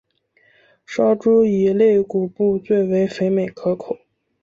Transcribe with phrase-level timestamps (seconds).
[0.83, 3.99] 烧猪以肋骨部最为肥美可口。